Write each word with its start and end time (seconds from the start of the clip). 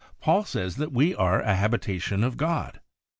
Paul 0.19 0.45
says 0.45 0.77
that 0.77 0.91
we 0.91 1.13
are 1.13 1.41
a 1.43 1.53
habitation 1.53 2.23
of 2.23 2.35
God. 2.35 2.79